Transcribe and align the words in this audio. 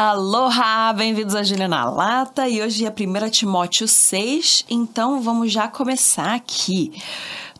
Aloha! 0.00 0.92
Bem-vindos 0.92 1.34
a 1.34 1.42
Juliana 1.42 1.90
Lata 1.90 2.48
e 2.48 2.62
hoje 2.62 2.86
é 2.86 2.88
1 2.88 3.30
Timóteo 3.30 3.88
6, 3.88 4.64
então 4.70 5.20
vamos 5.20 5.50
já 5.50 5.66
começar 5.66 6.36
aqui. 6.36 6.92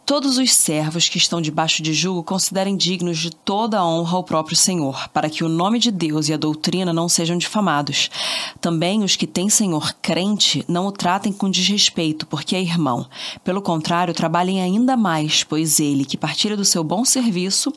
Todos 0.08 0.38
os 0.38 0.54
servos 0.54 1.06
que 1.06 1.18
estão 1.18 1.38
debaixo 1.38 1.82
de 1.82 1.92
julgo 1.92 2.22
considerem 2.22 2.78
dignos 2.78 3.18
de 3.18 3.30
toda 3.30 3.78
a 3.78 3.86
honra 3.86 4.16
ao 4.16 4.24
próprio 4.24 4.56
Senhor, 4.56 5.06
para 5.10 5.28
que 5.28 5.44
o 5.44 5.50
nome 5.50 5.78
de 5.78 5.90
Deus 5.90 6.30
e 6.30 6.32
a 6.32 6.38
doutrina 6.38 6.94
não 6.94 7.10
sejam 7.10 7.36
difamados. 7.36 8.08
Também 8.58 9.04
os 9.04 9.16
que 9.16 9.26
têm 9.26 9.50
Senhor 9.50 9.92
crente 10.00 10.64
não 10.66 10.86
o 10.86 10.92
tratem 10.92 11.30
com 11.30 11.50
desrespeito, 11.50 12.26
porque 12.26 12.56
é 12.56 12.62
irmão. 12.62 13.06
Pelo 13.44 13.60
contrário, 13.60 14.14
trabalhem 14.14 14.62
ainda 14.62 14.96
mais, 14.96 15.44
pois 15.44 15.78
ele, 15.78 16.06
que 16.06 16.16
partilha 16.16 16.56
do 16.56 16.64
seu 16.64 16.82
bom 16.82 17.04
serviço, 17.04 17.70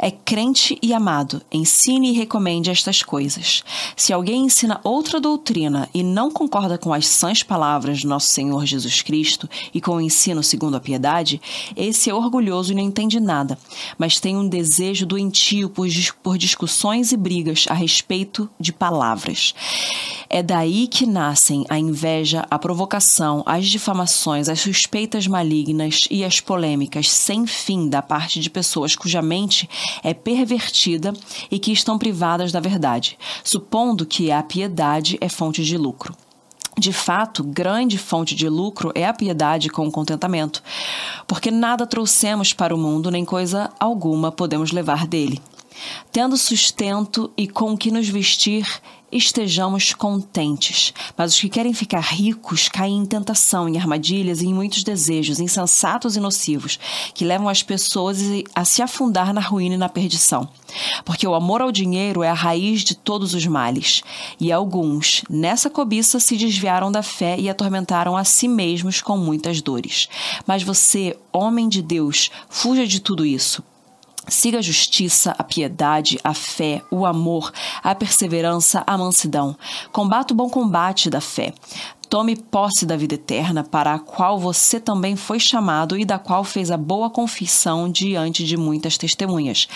é 0.00 0.10
crente 0.10 0.76
e 0.82 0.92
amado. 0.92 1.40
Ensine 1.52 2.10
e 2.10 2.16
recomende 2.16 2.70
estas 2.70 3.04
coisas. 3.04 3.62
Se 3.94 4.12
alguém 4.12 4.46
ensina 4.46 4.80
outra 4.82 5.20
doutrina 5.20 5.88
e 5.94 6.02
não 6.02 6.28
concorda 6.28 6.76
com 6.76 6.92
as 6.92 7.06
sãs 7.06 7.44
palavras 7.44 8.02
do 8.02 8.08
nosso 8.08 8.26
Senhor 8.26 8.66
Jesus 8.66 9.00
Cristo 9.00 9.48
e 9.72 9.80
com 9.80 9.92
o 9.92 10.00
ensino 10.00 10.42
segundo 10.42 10.76
a 10.76 10.80
piedade, 10.80 11.40
esse 11.76 12.10
é 12.10 12.14
orgulhoso 12.14 12.72
e 12.72 12.74
não 12.74 12.82
entende 12.82 13.20
nada, 13.20 13.58
mas 13.96 14.20
tem 14.20 14.36
um 14.36 14.48
desejo 14.48 15.06
doentio 15.06 15.68
por, 15.68 15.88
por 16.22 16.38
discussões 16.38 17.12
e 17.12 17.16
brigas 17.16 17.66
a 17.68 17.74
respeito 17.74 18.48
de 18.58 18.72
palavras. 18.72 19.54
É 20.30 20.42
daí 20.42 20.86
que 20.86 21.06
nascem 21.06 21.64
a 21.68 21.78
inveja, 21.78 22.46
a 22.50 22.58
provocação, 22.58 23.42
as 23.46 23.66
difamações, 23.66 24.48
as 24.48 24.60
suspeitas 24.60 25.26
malignas 25.26 26.06
e 26.10 26.24
as 26.24 26.40
polêmicas 26.40 27.10
sem 27.10 27.46
fim 27.46 27.88
da 27.88 28.02
parte 28.02 28.40
de 28.40 28.50
pessoas 28.50 28.94
cuja 28.94 29.22
mente 29.22 29.68
é 30.02 30.12
pervertida 30.12 31.12
e 31.50 31.58
que 31.58 31.72
estão 31.72 31.98
privadas 31.98 32.52
da 32.52 32.60
verdade, 32.60 33.18
supondo 33.42 34.04
que 34.04 34.30
a 34.30 34.42
piedade 34.42 35.16
é 35.20 35.28
fonte 35.28 35.64
de 35.64 35.76
lucro. 35.76 36.14
De 36.78 36.92
fato, 36.92 37.42
grande 37.42 37.98
fonte 37.98 38.36
de 38.36 38.48
lucro 38.48 38.92
é 38.94 39.04
a 39.04 39.12
piedade 39.12 39.68
com 39.68 39.88
o 39.88 39.90
contentamento, 39.90 40.62
porque 41.26 41.50
nada 41.50 41.84
trouxemos 41.84 42.52
para 42.52 42.72
o 42.72 42.78
mundo, 42.78 43.10
nem 43.10 43.24
coisa 43.24 43.68
alguma 43.80 44.30
podemos 44.30 44.70
levar 44.70 45.04
dele. 45.04 45.42
Tendo 46.12 46.36
sustento 46.36 47.32
e 47.36 47.48
com 47.48 47.76
que 47.76 47.90
nos 47.90 48.08
vestir, 48.08 48.64
estejamos 49.10 49.92
contentes. 49.92 50.92
Mas 51.16 51.32
os 51.34 51.40
que 51.40 51.48
querem 51.48 51.72
ficar 51.72 52.00
ricos 52.00 52.68
caem 52.68 52.98
em 52.98 53.06
tentação, 53.06 53.68
em 53.68 53.78
armadilhas 53.78 54.42
e 54.42 54.46
em 54.46 54.54
muitos 54.54 54.82
desejos 54.82 55.40
insensatos 55.40 56.16
e 56.16 56.20
nocivos, 56.20 56.78
que 57.14 57.24
levam 57.24 57.48
as 57.48 57.62
pessoas 57.62 58.18
a 58.54 58.64
se 58.64 58.82
afundar 58.82 59.32
na 59.32 59.40
ruína 59.40 59.74
e 59.74 59.78
na 59.78 59.88
perdição. 59.88 60.48
Porque 61.04 61.26
o 61.26 61.34
amor 61.34 61.62
ao 61.62 61.72
dinheiro 61.72 62.22
é 62.22 62.28
a 62.28 62.34
raiz 62.34 62.82
de 62.82 62.94
todos 62.94 63.34
os 63.34 63.46
males. 63.46 64.02
E 64.38 64.52
alguns, 64.52 65.22
nessa 65.28 65.70
cobiça, 65.70 66.20
se 66.20 66.36
desviaram 66.36 66.92
da 66.92 67.02
fé 67.02 67.38
e 67.38 67.48
atormentaram 67.48 68.16
a 68.16 68.24
si 68.24 68.46
mesmos 68.46 69.00
com 69.00 69.16
muitas 69.16 69.60
dores. 69.62 70.08
Mas 70.46 70.62
você, 70.62 71.16
homem 71.32 71.68
de 71.68 71.82
Deus, 71.82 72.30
fuja 72.48 72.86
de 72.86 73.00
tudo 73.00 73.24
isso. 73.24 73.62
Siga 74.28 74.58
a 74.58 74.62
justiça, 74.62 75.34
a 75.38 75.42
piedade, 75.42 76.18
a 76.22 76.34
fé, 76.34 76.82
o 76.90 77.06
amor, 77.06 77.52
a 77.82 77.94
perseverança, 77.94 78.84
a 78.86 78.98
mansidão. 78.98 79.56
Combata 79.90 80.34
o 80.34 80.36
bom 80.36 80.50
combate 80.50 81.08
da 81.08 81.20
fé. 81.20 81.54
Tome 82.08 82.36
posse 82.36 82.86
da 82.86 82.96
vida 82.96 83.16
eterna, 83.16 83.62
para 83.62 83.92
a 83.92 83.98
qual 83.98 84.38
você 84.38 84.80
também 84.80 85.14
foi 85.14 85.38
chamado 85.38 85.98
e 85.98 86.06
da 86.06 86.18
qual 86.18 86.42
fez 86.42 86.70
a 86.70 86.76
boa 86.78 87.10
confissão 87.10 87.90
diante 87.90 88.44
de 88.44 88.56
muitas 88.56 88.96
testemunhas. 88.96 89.68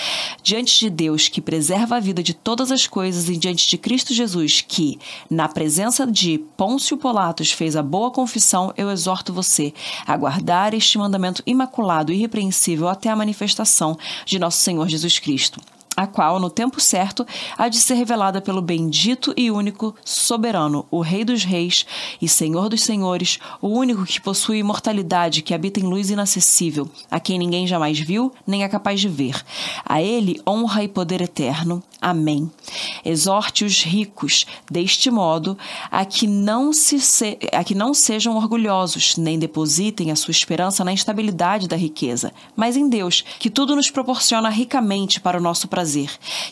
Diante 0.43 0.79
de 0.81 0.89
Deus, 0.89 1.29
que 1.29 1.43
preserva 1.43 1.97
a 1.97 2.01
vida 2.01 2.23
de 2.23 2.33
todas 2.33 2.73
as 2.73 2.87
coisas, 2.87 3.29
e 3.29 3.37
diante 3.37 3.69
de 3.69 3.77
Cristo 3.77 4.15
Jesus, 4.15 4.65
que, 4.67 4.99
na 5.29 5.47
presença 5.47 6.07
de 6.07 6.39
Pôncio 6.57 6.97
Pilatos, 6.97 7.51
fez 7.51 7.77
a 7.77 7.83
boa 7.83 8.11
confissão, 8.11 8.73
eu 8.79 8.91
exorto 8.91 9.31
você 9.31 9.75
a 10.07 10.17
guardar 10.17 10.73
este 10.73 10.97
mandamento 10.97 11.43
imaculado 11.45 12.13
e 12.13 12.17
irrepreensível 12.17 12.89
até 12.89 13.11
a 13.11 13.17
manifestação 13.17 13.99
de 14.25 14.39
nosso 14.39 14.57
Senhor 14.57 14.89
Jesus 14.89 15.19
Cristo 15.19 15.61
a 15.97 16.07
qual, 16.07 16.41
no 16.41 16.49
tempo 16.49 16.81
certo, 16.81 17.27
há 17.57 17.69
de 17.69 17.79
ser 17.79 17.95
revelada 17.95 18.41
pelo 18.41 18.63
bendito 18.63 19.33
e 19.37 19.51
único 19.51 19.95
soberano, 20.05 20.87
o 20.91 21.01
Rei 21.01 21.25
dos 21.25 21.45
Reis 21.45 21.85
e 22.21 22.29
Senhor 22.29 22.69
dos 22.69 22.83
Senhores, 22.83 23.39
o 23.61 23.69
único 23.69 24.05
que 24.05 24.21
possui 24.21 24.59
imortalidade, 24.59 25.43
que 25.43 25.55
habita 25.55 25.81
em 25.81 25.85
luz 25.85 26.11
inacessível, 26.11 26.89
a 27.11 27.21
quem 27.21 27.39
ninguém 27.39 27.67
jamais 27.67 27.99
viu 27.99 28.33
nem 28.47 28.65
é 28.65 28.69
capaz 28.69 29.01
de 29.01 29.09
ver. 29.09 29.43
A 29.85 30.01
ele 30.03 30.41
honra 30.49 30.83
e 30.83 30.89
poder 30.89 31.21
eterno. 31.21 31.83
Amém. 32.01 32.51
Exorte 33.05 33.65
os 33.65 33.85
ricos, 33.85 34.45
deste 34.71 35.11
modo, 35.11 35.57
a 35.91 36.05
que 36.05 36.27
não, 36.27 36.73
se, 36.73 37.01
se 37.01 37.39
a 37.53 37.63
que 37.63 37.75
não 37.75 37.95
sejam 37.95 38.37
orgulhosos, 38.37 39.17
nem 39.17 39.39
depositem 39.39 40.11
a 40.11 40.17
sua 40.17 40.33
esperança 40.33 40.85
na 40.85 40.93
instabilidade 40.93 41.69
da 41.69 41.77
riqueza, 41.77 42.33
mas 42.57 42.77
em 42.77 42.89
Deus, 42.89 43.23
que 43.39 43.51
tudo 43.51 43.77
nos 43.77 43.91
proporciona 43.91 44.49
ricamente 44.49 45.21
para 45.21 45.39
o 45.39 45.41
nosso 45.41 45.69
prazer. 45.69 45.82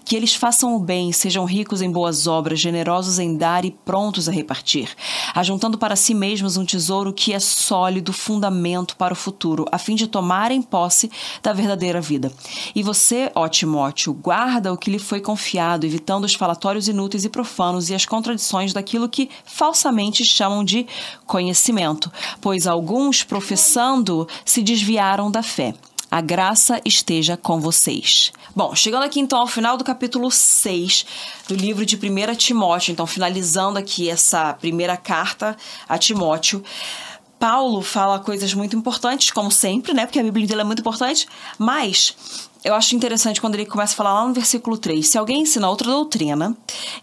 Que 0.05 0.17
eles 0.17 0.35
façam 0.35 0.75
o 0.75 0.79
bem, 0.79 1.13
sejam 1.13 1.45
ricos 1.45 1.83
em 1.83 1.91
boas 1.91 2.27
obras, 2.27 2.61
generosos 2.61 3.19
em 3.19 3.37
dar 3.37 3.65
e 3.65 3.71
prontos 3.71 4.29
a 4.29 4.33
repartir, 4.33 4.89
ajuntando 5.35 5.79
para 5.79 5.97
si 5.97 6.15
mesmos 6.15 6.57
um 6.57 6.65
tesouro 6.65 7.13
que 7.13 7.33
é 7.33 7.41
sólido 7.41 8.13
fundamento 8.13 8.97
para 8.97 9.13
o 9.15 9.17
futuro, 9.17 9.67
a 9.71 9.79
fim 9.79 9.95
de 9.95 10.07
tomarem 10.07 10.63
posse 10.63 11.11
da 11.43 11.53
verdadeira 11.53 12.01
vida. 12.01 12.33
E 12.75 12.83
você, 12.83 13.31
ó 13.35 13.49
Timóteo, 13.49 14.13
guarda 14.13 14.73
o 14.73 14.77
que 14.77 14.91
lhe 14.91 14.99
foi 14.99 15.21
confiado 15.21 15.87
evitando 15.87 16.25
os 16.25 16.35
falatórios 16.35 16.89
inúteis 16.89 17.25
e 17.25 17.29
profanos 17.29 17.91
e 17.91 17.95
as 17.95 18.07
contradições 18.07 18.73
daquilo 18.73 19.09
que 19.09 19.31
falsamente 19.45 20.25
chamam 20.25 20.65
de 20.65 20.87
conhecimento, 21.27 22.11
pois 22.41 22.67
alguns, 22.67 23.23
professando, 23.23 24.27
se 24.45 24.63
desviaram 24.63 25.31
da 25.31 25.43
fé. 25.43 25.75
A 26.11 26.21
graça 26.21 26.81
esteja 26.85 27.37
com 27.37 27.61
vocês. 27.61 28.33
Bom, 28.55 28.75
chegando 28.75 29.05
aqui 29.05 29.21
então 29.21 29.39
ao 29.39 29.47
final 29.47 29.77
do 29.77 29.85
capítulo 29.85 30.29
6 30.29 31.07
do 31.47 31.55
livro 31.55 31.87
de 31.87 31.95
1 31.95 32.35
Timóteo, 32.35 32.91
então 32.91 33.07
finalizando 33.07 33.79
aqui 33.79 34.11
essa 34.11 34.53
primeira 34.55 34.97
carta 34.97 35.57
a 35.89 35.97
Timóteo. 35.97 36.65
Paulo 37.39 37.81
fala 37.81 38.19
coisas 38.19 38.53
muito 38.53 38.77
importantes, 38.77 39.31
como 39.31 39.53
sempre, 39.53 39.95
né? 39.95 40.05
Porque 40.05 40.19
a 40.19 40.23
Bíblia 40.25 40.49
dele 40.49 40.63
é 40.63 40.65
muito 40.65 40.81
importante, 40.81 41.29
mas 41.57 42.17
eu 42.65 42.75
acho 42.75 42.97
interessante 42.97 43.41
quando 43.41 43.55
ele 43.55 43.65
começa 43.65 43.95
a 43.95 43.97
falar 43.97 44.15
lá 44.15 44.27
no 44.27 44.35
versículo 44.35 44.77
3: 44.77 45.07
se 45.07 45.17
alguém 45.17 45.43
ensina 45.43 45.71
outra 45.71 45.89
doutrina 45.89 46.57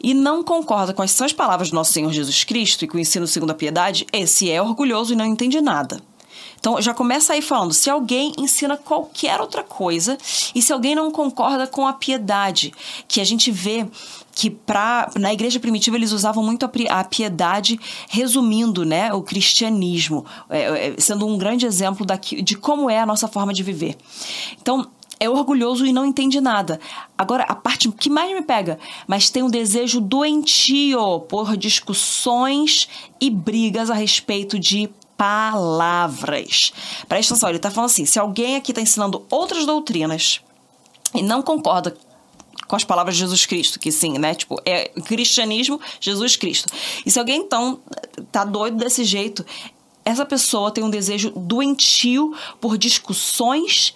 e 0.04 0.14
não 0.14 0.44
concorda 0.44 0.94
com 0.94 1.02
as 1.02 1.12
sãs 1.12 1.32
palavras 1.32 1.70
do 1.70 1.76
nosso 1.76 1.94
Senhor 1.94 2.12
Jesus 2.12 2.44
Cristo 2.44 2.84
e 2.84 2.88
com 2.90 2.98
o 2.98 3.00
ensino 3.00 3.26
segundo 3.26 3.52
a 3.52 3.56
piedade, 3.56 4.06
esse 4.12 4.52
é 4.52 4.62
orgulhoso 4.62 5.14
e 5.14 5.16
não 5.16 5.26
entende 5.26 5.62
nada. 5.62 6.02
Então 6.60 6.82
já 6.82 6.94
começa 6.94 7.34
aí 7.34 7.42
falando: 7.42 7.74
se 7.74 7.90
alguém 7.90 8.34
ensina 8.38 8.78
qualquer 8.78 9.40
outra 9.40 9.64
coisa 9.64 10.18
e 10.54 10.62
se 10.62 10.74
alguém 10.74 10.96
não 10.96 11.12
concorda 11.12 11.68
com 11.68 11.88
a 11.88 11.94
piedade, 11.94 12.74
que 13.08 13.22
a 13.22 13.24
gente 13.24 13.52
vê 13.52 13.88
que 14.34 14.52
pra, 14.52 15.10
na 15.20 15.34
igreja 15.34 15.60
primitiva 15.60 15.96
eles 15.98 16.12
usavam 16.12 16.44
muito 16.44 16.70
a, 16.90 17.04
piedade 17.04 17.80
resumindo 18.08 18.86
né, 18.86 19.12
o 19.12 19.24
cristianismo, 19.24 20.26
é, 20.48 20.90
é, 20.90 20.96
sendo 21.00 21.26
um 21.26 21.40
grande 21.40 21.66
exemplo 21.66 22.06
daqui, 22.06 22.44
de 22.44 22.56
como 22.56 22.88
é 22.88 23.00
a 23.00 23.06
nossa 23.06 23.28
forma 23.28 23.52
de 23.52 23.64
viver. 23.64 23.98
Então, 24.62 24.92
é 25.20 25.28
orgulhoso 25.28 25.86
e 25.86 25.92
não 25.92 26.06
entende 26.06 26.40
nada. 26.40 26.80
Agora, 27.18 27.44
a 27.44 27.56
parte 27.56 27.92
que 27.92 28.10
mais 28.10 28.32
me 28.32 28.44
pega, 28.44 28.78
mas 29.08 29.30
tem 29.32 29.42
um 29.42 29.50
desejo 29.50 30.00
doentio 30.00 31.22
por 31.22 31.58
discussões 31.58 32.88
e 33.20 33.30
brigas 33.30 33.90
a 33.90 33.96
respeito 33.96 34.60
de 34.60 34.90
palavras. 35.18 36.72
Presta 37.10 37.34
atenção, 37.34 37.50
ele 37.50 37.58
está 37.58 37.72
falando 37.72 37.90
assim: 37.90 38.06
se 38.06 38.20
alguém 38.20 38.56
aqui 38.56 38.72
está 38.72 38.82
ensinando 38.82 39.26
outras 39.30 39.66
doutrinas 39.66 40.42
e 41.14 41.22
não 41.22 41.42
concorda 41.42 41.98
com 42.68 42.76
as 42.76 42.84
palavras 42.84 43.16
de 43.16 43.22
Jesus 43.22 43.46
Cristo, 43.46 43.80
que 43.80 43.92
sim, 43.92 44.18
né? 44.18 44.36
Tipo, 44.36 44.62
é 44.66 44.90
cristianismo, 44.90 45.80
Jesus 46.00 46.36
Cristo. 46.36 46.72
E 47.06 47.12
se 47.12 47.18
alguém 47.18 47.42
então 47.42 47.80
tá 48.32 48.44
doido 48.44 48.78
desse 48.78 49.04
jeito, 49.04 49.46
essa 50.04 50.26
pessoa 50.26 50.72
tem 50.72 50.84
um 50.84 50.90
desejo 50.90 51.32
doentio 51.32 52.36
por 52.62 52.78
discussões 52.78 53.94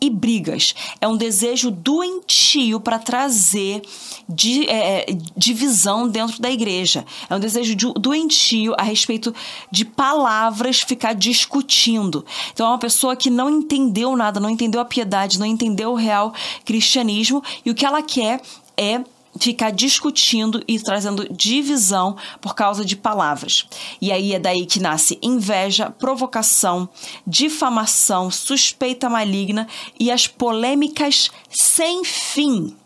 e 0.00 0.10
brigas. 0.10 0.74
É 1.00 1.08
um 1.08 1.16
desejo 1.16 1.70
doentio 1.70 2.80
para 2.80 2.98
trazer 2.98 3.82
de, 4.28 4.68
é, 4.68 5.06
divisão 5.36 6.08
dentro 6.08 6.40
da 6.40 6.50
igreja. 6.50 7.04
É 7.28 7.34
um 7.34 7.40
desejo 7.40 7.74
de, 7.74 7.92
doentio 7.94 8.74
a 8.78 8.82
respeito 8.82 9.34
de 9.70 9.84
palavras 9.84 10.80
ficar 10.80 11.14
discutindo. 11.14 12.24
Então 12.52 12.66
é 12.66 12.70
uma 12.70 12.78
pessoa 12.78 13.16
que 13.16 13.30
não 13.30 13.50
entendeu 13.50 14.16
nada, 14.16 14.40
não 14.40 14.50
entendeu 14.50 14.80
a 14.80 14.84
piedade, 14.84 15.38
não 15.38 15.46
entendeu 15.46 15.92
o 15.92 15.96
real 15.96 16.32
cristianismo 16.64 17.42
e 17.64 17.70
o 17.70 17.74
que 17.74 17.86
ela 17.86 18.02
quer 18.02 18.40
é 18.76 19.02
ficar 19.38 19.70
discutindo 19.70 20.62
e 20.66 20.78
trazendo 20.78 21.32
divisão 21.32 22.16
por 22.40 22.54
causa 22.54 22.84
de 22.84 22.96
palavras. 22.96 23.66
E 24.00 24.12
aí 24.12 24.32
é 24.32 24.38
daí 24.38 24.66
que 24.66 24.80
nasce 24.80 25.18
inveja, 25.22 25.90
provocação, 25.90 26.88
difamação, 27.26 28.30
suspeita 28.30 29.08
maligna 29.08 29.66
e 29.98 30.10
as 30.10 30.26
polêmicas 30.26 31.30
sem 31.50 32.04
fim. 32.04 32.76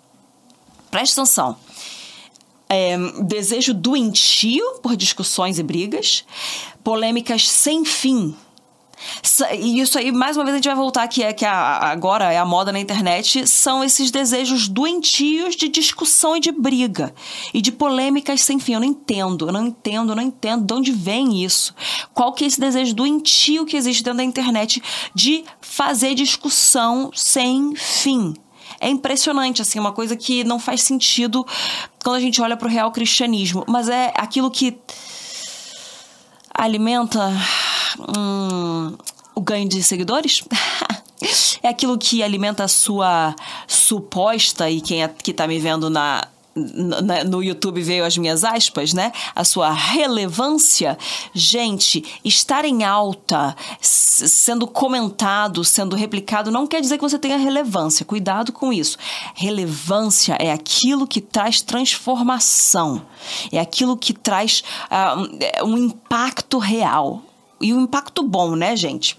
Preste 0.90 1.12
atenção. 1.12 1.56
é, 2.68 2.96
desejo 3.24 3.74
doentio 3.74 4.78
por 4.82 4.96
discussões 4.96 5.58
e 5.58 5.62
brigas, 5.62 6.24
polêmicas 6.82 7.46
sem 7.46 7.84
fim 7.84 8.34
e 9.54 9.80
isso 9.80 9.98
aí, 9.98 10.12
mais 10.12 10.36
uma 10.36 10.44
vez, 10.44 10.54
a 10.54 10.56
gente 10.58 10.66
vai 10.66 10.74
voltar 10.74 11.06
que 11.08 11.22
é 11.22 11.32
que 11.32 11.44
a, 11.44 11.90
agora 11.90 12.32
é 12.32 12.38
a 12.38 12.44
moda 12.44 12.72
na 12.72 12.78
internet, 12.78 13.46
são 13.46 13.82
esses 13.82 14.10
desejos 14.10 14.68
doentios 14.68 15.56
de 15.56 15.68
discussão 15.68 16.36
e 16.36 16.40
de 16.40 16.52
briga. 16.52 17.14
E 17.52 17.60
de 17.60 17.72
polêmicas 17.72 18.42
sem 18.42 18.58
fim. 18.58 18.74
Eu 18.74 18.80
não 18.80 18.86
entendo, 18.86 19.48
eu 19.48 19.52
não 19.52 19.66
entendo, 19.66 20.12
eu 20.12 20.16
não 20.16 20.22
entendo 20.22 20.64
de 20.64 20.74
onde 20.74 20.92
vem 20.92 21.42
isso. 21.42 21.74
Qual 22.14 22.32
que 22.32 22.44
é 22.44 22.46
esse 22.46 22.60
desejo 22.60 22.94
doentio 22.94 23.64
que 23.64 23.76
existe 23.76 24.02
dentro 24.02 24.18
da 24.18 24.24
internet 24.24 24.82
de 25.14 25.44
fazer 25.60 26.14
discussão 26.14 27.10
sem 27.14 27.74
fim? 27.74 28.34
É 28.80 28.88
impressionante, 28.88 29.62
assim, 29.62 29.78
uma 29.78 29.92
coisa 29.92 30.16
que 30.16 30.42
não 30.42 30.58
faz 30.58 30.82
sentido 30.82 31.46
quando 32.02 32.16
a 32.16 32.20
gente 32.20 32.40
olha 32.42 32.56
para 32.56 32.66
o 32.66 32.70
real 32.70 32.90
cristianismo. 32.90 33.64
Mas 33.68 33.88
é 33.88 34.12
aquilo 34.16 34.50
que 34.50 34.76
alimenta 36.52 37.32
o 39.34 39.40
ganho 39.40 39.68
de 39.68 39.82
seguidores? 39.82 40.44
é 41.62 41.68
aquilo 41.68 41.98
que 41.98 42.22
alimenta 42.22 42.64
a 42.64 42.68
sua 42.68 43.34
suposta, 43.66 44.70
e 44.70 44.80
quem 44.80 45.02
é, 45.02 45.08
que 45.08 45.32
tá 45.32 45.46
me 45.46 45.58
vendo 45.58 45.88
na, 45.88 46.26
no 47.26 47.42
YouTube 47.42 47.82
veio 47.82 48.04
as 48.04 48.16
minhas 48.16 48.44
aspas, 48.44 48.92
né? 48.92 49.12
A 49.34 49.44
sua 49.44 49.72
relevância. 49.72 50.98
Gente, 51.32 52.04
estar 52.24 52.64
em 52.64 52.84
alta, 52.84 53.56
sendo 53.80 54.66
comentado, 54.66 55.64
sendo 55.64 55.96
replicado, 55.96 56.50
não 56.50 56.66
quer 56.66 56.80
dizer 56.80 56.98
que 56.98 57.02
você 57.02 57.18
tenha 57.18 57.38
relevância. 57.38 58.04
Cuidado 58.04 58.52
com 58.52 58.72
isso. 58.72 58.98
Relevância 59.34 60.36
é 60.38 60.52
aquilo 60.52 61.06
que 61.06 61.20
traz 61.20 61.60
transformação, 61.60 63.02
é 63.50 63.58
aquilo 63.58 63.96
que 63.96 64.12
traz 64.12 64.62
uh, 64.90 65.64
um 65.64 65.78
impacto 65.78 66.58
real 66.58 67.22
e 67.62 67.72
um 67.72 67.82
impacto 67.82 68.22
bom, 68.22 68.54
né, 68.56 68.76
gente? 68.76 69.16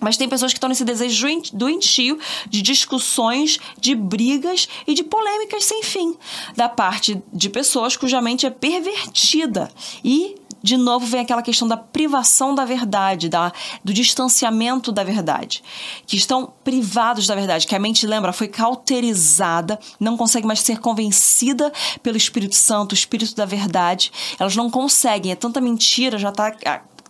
Mas 0.00 0.16
tem 0.16 0.28
pessoas 0.28 0.52
que 0.52 0.58
estão 0.58 0.68
nesse 0.68 0.84
desejo 0.84 1.26
doentio 1.52 2.18
de 2.48 2.60
discussões, 2.60 3.58
de 3.78 3.94
brigas 3.94 4.68
e 4.86 4.94
de 4.94 5.02
polêmicas 5.02 5.64
sem 5.64 5.82
fim, 5.82 6.14
da 6.54 6.68
parte 6.68 7.22
de 7.32 7.48
pessoas 7.48 7.96
cuja 7.96 8.20
mente 8.20 8.44
é 8.44 8.50
pervertida 8.50 9.70
e 10.04 10.36
de 10.62 10.76
novo 10.76 11.06
vem 11.06 11.20
aquela 11.20 11.42
questão 11.42 11.68
da 11.68 11.76
privação 11.76 12.54
da 12.54 12.64
verdade, 12.64 13.28
da, 13.28 13.52
do 13.84 13.92
distanciamento 13.94 14.90
da 14.90 15.04
verdade, 15.04 15.62
que 16.06 16.16
estão 16.16 16.52
privados 16.64 17.26
da 17.26 17.36
verdade, 17.36 17.66
que 17.66 17.74
a 17.74 17.78
mente, 17.78 18.06
lembra, 18.06 18.32
foi 18.32 18.48
cauterizada, 18.48 19.78
não 20.00 20.16
consegue 20.16 20.46
mais 20.46 20.60
ser 20.60 20.80
convencida 20.80 21.72
pelo 22.02 22.16
Espírito 22.16 22.56
Santo, 22.56 22.92
o 22.92 22.94
Espírito 22.94 23.36
da 23.36 23.44
verdade, 23.44 24.10
elas 24.40 24.56
não 24.56 24.68
conseguem, 24.68 25.30
é 25.30 25.36
tanta 25.36 25.60
mentira, 25.60 26.18
já 26.18 26.30
está 26.30 26.52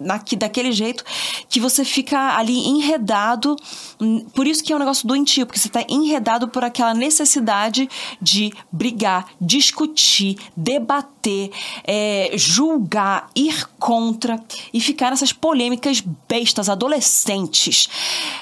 naqui, 0.01 0.37
daquele 0.37 0.73
jeito 0.73 1.05
que 1.49 1.61
você 1.61 1.85
fica 1.85 2.37
ali 2.37 2.67
enredado. 2.69 3.57
Por 4.35 4.47
isso 4.47 4.63
que 4.63 4.73
é 4.73 4.77
um 4.77 4.79
negócio 4.79 5.07
doentio, 5.07 5.47
porque 5.47 5.59
você 5.59 5.69
está 5.69 5.85
enredado 5.89 6.49
por 6.49 6.65
aquela 6.65 6.95
necessidade 6.95 7.89
de 8.21 8.53
brigar, 8.71 9.27
discutir, 9.41 10.37
debater, 10.57 11.16
é, 11.85 12.31
julgar, 12.35 13.31
ir 13.35 13.67
contra 13.79 14.43
e 14.73 14.81
ficar 14.81 15.11
nessas 15.11 15.33
polêmicas 15.33 16.03
bestas, 16.29 16.69
adolescentes, 16.69 17.89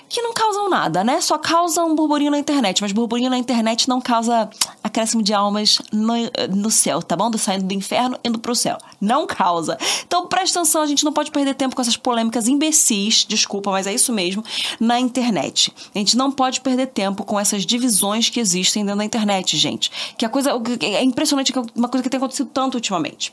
que 0.09 0.23
não 0.23 0.33
causam 0.33 0.69
nada, 0.69 1.03
né? 1.03 1.21
Só 1.21 1.39
causam 1.39 1.91
um 1.91 1.95
burburinho 1.95 2.31
na 2.31 2.39
internet, 2.39 2.81
mas 2.81 2.93
burburinho 2.93 3.31
na 3.31 3.39
internet 3.39 3.89
não 3.89 4.01
causa 4.01 4.49
acréscimo 4.83 5.23
de 5.23 5.33
almas 5.35 5.81
no, 5.93 6.15
no 6.55 6.71
céu, 6.71 7.03
tá 7.03 7.17
bom? 7.17 7.31
Do 7.31 7.39
saindo 7.39 7.65
do 7.65 7.75
inferno 7.75 8.19
indo 8.25 8.39
pro 8.39 8.55
céu. 8.55 8.79
Não 9.01 9.27
causa. 9.27 9.77
Então 10.07 10.27
presta 10.27 10.61
atenção, 10.61 10.83
a 10.83 10.87
gente 10.87 11.05
não 11.05 11.13
pode 11.13 11.31
perder 11.31 11.55
tempo 11.55 11.75
com 11.75 11.83
essas 11.83 11.97
polêmicas 11.97 12.47
imbecis, 12.49 13.25
desculpa, 13.27 13.71
mas 13.71 13.87
é 13.87 13.95
isso 13.95 14.13
mesmo, 14.13 14.45
na 14.79 15.01
internet. 15.01 15.73
A 15.95 15.99
gente 15.99 16.17
não 16.17 16.31
pode 16.31 16.61
perder 16.61 16.87
tempo 16.89 17.25
com 17.25 17.39
essas 17.39 17.67
divisões 17.67 18.29
que 18.29 18.39
existem 18.39 18.85
dentro 18.85 18.99
da 18.99 19.05
internet, 19.05 19.57
gente. 19.57 19.91
Que 20.17 20.25
a 20.25 20.29
coisa 20.29 20.51
é 20.81 21.03
impressionante, 21.03 21.53
é 21.57 21.63
uma 21.75 21.89
coisa 21.89 22.03
que 22.03 22.09
tem 22.09 22.19
acontecido 22.19 22.51
tanto 22.53 22.74
ultimamente. 22.75 23.33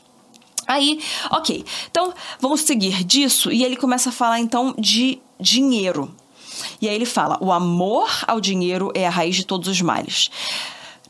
Aí, 0.66 1.00
ok. 1.30 1.64
Então, 1.90 2.14
vamos 2.40 2.60
seguir 2.62 3.04
disso. 3.04 3.50
E 3.50 3.64
ele 3.64 3.76
começa 3.76 4.10
a 4.10 4.12
falar 4.12 4.40
então 4.40 4.74
de 4.78 5.18
dinheiro. 5.40 6.14
E 6.80 6.88
aí 6.88 6.94
ele 6.94 7.06
fala: 7.06 7.38
o 7.40 7.52
amor 7.52 8.08
ao 8.26 8.40
dinheiro 8.40 8.90
é 8.94 9.06
a 9.06 9.10
raiz 9.10 9.36
de 9.36 9.44
todos 9.44 9.68
os 9.68 9.80
males. 9.80 10.30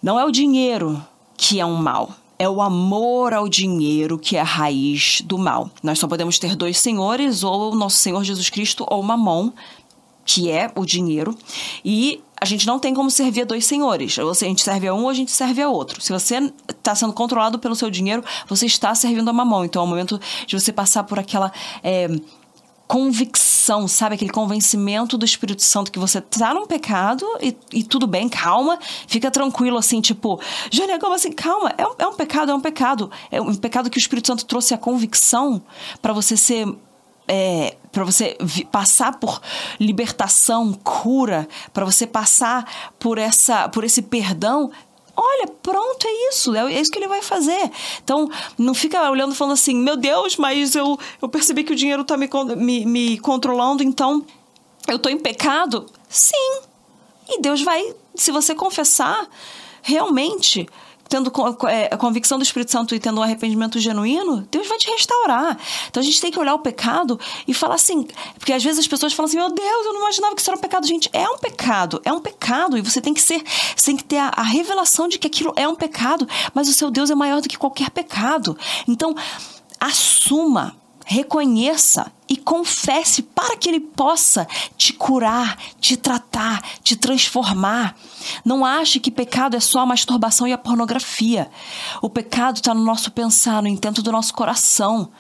Não 0.03 0.19
é 0.19 0.25
o 0.25 0.31
dinheiro 0.31 1.05
que 1.37 1.61
é 1.61 1.67
um 1.67 1.77
mal 1.77 2.15
é 2.43 2.49
o 2.49 2.61
amor 2.61 3.33
ao 3.33 3.49
dinheiro 3.49 4.19
que 4.19 4.37
é 4.37 4.41
a 4.41 4.45
raiz 4.45 5.23
do 5.25 5.39
mal. 5.39 5.71
Nós 5.81 6.01
só 6.01 6.09
podemos 6.09 6.41
ter 6.41 6.57
dois 6.57 6.77
senhores, 6.77 7.45
ou 7.45 7.73
nosso 7.73 7.99
Senhor 7.99 8.25
Jesus 8.25 8.51
Cristo, 8.51 8.85
ou 8.91 9.01
Mamon, 9.01 9.53
que 10.25 10.51
é 10.51 10.69
o 10.75 10.85
dinheiro, 10.85 11.39
e 11.85 12.21
a 12.43 12.45
gente 12.45 12.67
não 12.67 12.77
tem 12.77 12.93
como 12.93 13.09
servir 13.09 13.43
a 13.43 13.45
dois 13.45 13.65
senhores. 13.65 14.19
Ou 14.19 14.29
a 14.29 14.35
gente 14.35 14.65
serve 14.65 14.89
a 14.89 14.93
um 14.95 15.05
ou 15.05 15.09
a 15.09 15.15
gente 15.15 15.31
serve 15.31 15.63
a 15.63 15.69
outro. 15.69 16.01
Se 16.01 16.13
você 16.13 16.53
está 16.69 16.93
sendo 16.93 17.13
controlado 17.13 17.57
pelo 17.57 17.77
seu 17.77 17.89
dinheiro, 17.89 18.25
você 18.49 18.67
está 18.67 18.93
servindo 18.97 19.31
a 19.31 19.33
mamão. 19.33 19.65
Então 19.65 19.81
é 19.81 19.85
o 19.85 19.89
momento 19.89 20.21
de 20.45 20.59
você 20.59 20.73
passar 20.73 21.05
por 21.05 21.21
aquela. 21.21 21.53
É, 21.85 22.09
convicção, 22.89 23.87
sabe? 23.87 24.17
Aquele 24.17 24.33
convencimento 24.33 25.17
do 25.17 25.25
Espírito 25.25 25.63
Santo 25.63 25.93
que 25.93 26.01
você 26.01 26.21
tá 26.21 26.53
num 26.53 26.67
pecado 26.67 27.25
e, 27.41 27.57
e 27.73 27.83
tudo 27.83 28.07
bem, 28.07 28.29
calma, 28.29 28.79
fica 29.07 29.31
tranquilo, 29.31 29.79
assim, 29.79 30.03
tipo, 30.03 30.39
Jânia, 30.71 30.99
como 30.99 31.15
assim? 31.15 31.33
Calma, 31.33 31.73
é 31.79 31.87
um, 31.87 31.95
é 31.97 32.07
um 32.07 32.15
pecado, 32.15 32.51
é 32.51 32.55
um 32.55 32.61
pecado. 32.61 33.11
É 33.31 33.41
um 33.41 33.55
pecado 33.55 33.89
que 33.89 33.97
o 33.97 34.01
Espírito 34.01 34.27
Santo 34.27 34.45
trouxe 34.45 34.75
a 34.75 34.79
convicção 34.79 35.63
para 36.03 36.13
você 36.13 36.37
ser 36.37 36.69
é, 37.27 37.77
para 37.93 38.05
você 38.05 38.37
passar 38.73 39.21
por 39.21 39.41
libertação, 39.79 40.73
cura, 40.73 41.47
para 41.73 41.85
você 41.85 42.07
passar 42.07 42.93
por 42.99 43.19
essa, 43.19 43.69
por 43.69 43.85
esse 43.85 44.03
perdão, 44.03 44.71
Olha, 45.15 45.47
pronto, 45.63 46.07
é 46.07 46.29
isso, 46.31 46.55
é 46.57 46.73
isso 46.81 46.91
que 46.91 46.99
ele 46.99 47.07
vai 47.07 47.21
fazer. 47.21 47.71
Então, 48.03 48.31
não 48.57 48.73
fica 48.73 49.11
olhando 49.11 49.35
falando 49.35 49.53
assim, 49.53 49.75
meu 49.75 49.95
Deus, 49.95 50.39
mas 50.39 50.75
eu, 50.75 50.99
eu 51.21 51.29
percebi 51.29 51.65
que 51.65 51.73
o 51.73 51.77
dinheiro 51.77 52.01
está 52.01 52.17
me, 52.17 52.31
me, 52.57 52.87
me 52.87 53.19
controlando, 53.19 53.83
então 53.83 54.25
eu 54.89 54.97
estou 54.97 55.13
em 55.13 55.19
pecado. 55.19 55.85
Sim. 56.09 56.61
E 57.29 57.43
Deus 57.43 57.61
vai, 57.61 57.95
se 58.15 58.33
você 58.33 58.55
confessar, 58.55 59.29
realmente 59.83 60.67
tendo 61.13 61.31
é, 61.69 61.91
a 61.93 61.97
convicção 61.99 62.39
do 62.39 62.43
Espírito 62.43 62.73
Santo 62.73 62.95
e 62.95 62.99
tendo 62.99 63.21
um 63.21 63.23
arrependimento 63.23 63.79
genuíno, 63.79 64.49
Deus 64.51 64.67
vai 64.67 64.79
te 64.79 64.91
restaurar. 64.91 65.59
Então 65.91 66.01
a 66.01 66.05
gente 66.05 66.19
tem 66.19 66.31
que 66.31 66.39
olhar 66.39 66.55
o 66.55 66.59
pecado 66.59 67.21
e 67.47 67.53
falar 67.53 67.75
assim, 67.75 68.09
porque 68.39 68.51
às 68.51 68.65
vezes 68.65 68.79
as 68.79 68.89
pessoas 68.89 69.13
falam 69.13 69.29
assim: 69.29 69.37
meu 69.37 69.53
Deus, 69.53 69.87
eu 69.87 69.93
não 69.93 70.01
imaginava 70.01 70.35
que 70.35 70.41
isso 70.41 70.49
era 70.49 70.57
um 70.57 70.61
pecado. 70.61 70.87
Gente, 70.87 71.11
é 71.13 71.29
um 71.29 71.37
pecado, 71.37 72.01
é 72.03 72.11
um 72.11 72.21
pecado. 72.21 72.79
E 72.79 72.81
você 72.81 72.99
tem 72.99 73.13
que 73.13 73.21
ser, 73.21 73.45
você 73.77 73.87
tem 73.87 73.97
que 73.97 74.05
ter 74.05 74.17
a, 74.17 74.33
a 74.35 74.43
revelação 74.43 75.07
de 75.07 75.19
que 75.19 75.27
aquilo 75.27 75.53
é 75.55 75.69
um 75.69 75.75
pecado, 75.75 76.27
mas 76.55 76.67
o 76.67 76.73
seu 76.73 76.91
Deus 76.91 77.11
é 77.11 77.15
maior 77.15 77.43
do 77.43 77.49
que 77.49 77.59
qualquer 77.59 77.91
pecado. 77.91 78.57
Então, 78.89 79.15
assuma 79.79 80.75
reconheça 81.05 82.11
e 82.29 82.37
confesse 82.37 83.23
para 83.23 83.57
que 83.57 83.69
ele 83.69 83.81
possa 83.81 84.47
te 84.77 84.93
curar, 84.93 85.59
te 85.81 85.97
tratar, 85.97 86.63
te 86.83 86.97
transformar. 86.97 87.97
Não 88.45 88.65
ache 88.65 89.01
que 89.01 89.11
pecado 89.11 89.57
é 89.57 89.61
só 89.61 89.81
a 89.81 89.87
masturbação 89.87 90.47
e 90.47 90.53
a 90.53 90.59
pornografia. 90.59 91.51
O 92.01 92.09
pecado 92.09 92.57
está 92.57 92.73
no 92.73 92.85
nosso 92.85 93.11
pensar, 93.11 93.63
no 93.63 93.69
intento 93.69 94.03
do 94.03 94.13
nosso 94.13 94.33
coração. 94.33 95.11